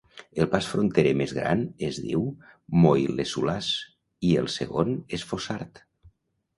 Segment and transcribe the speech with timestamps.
[0.43, 2.25] El pas fronterer més gran es diu
[2.87, 3.71] Moillesulaz
[4.31, 5.89] i el segon és Fossard.